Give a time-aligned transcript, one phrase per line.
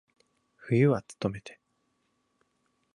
[0.57, 1.59] 冬はつとめて。